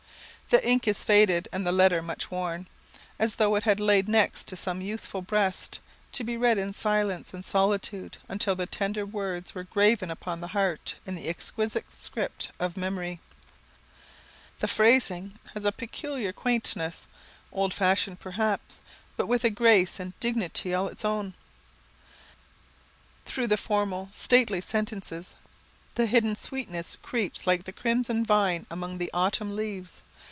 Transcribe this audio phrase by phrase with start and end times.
[0.53, 2.67] The ink is faded and the letter much worn,
[3.17, 5.79] as though it had lain next to some youthful breast,
[6.11, 10.49] to be read in silence and solitude until the tender words were graven upon the
[10.49, 13.21] heart in the exquisite script of Memory.
[14.59, 17.07] The phrasing has a peculiar quaintness,
[17.53, 18.81] old fashioned, perhaps,
[19.15, 21.33] but with a grace and dignity all its own.
[23.25, 25.35] Through the formal, stately sentences
[25.95, 30.01] the hidden sweetness creeps like the crimson vine upon the autumn leaves.